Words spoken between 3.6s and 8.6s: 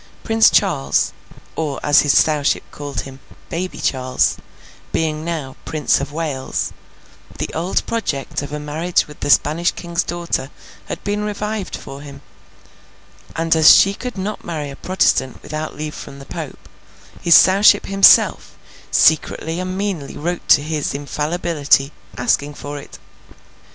Charles—being now Prince of Wales, the old project of a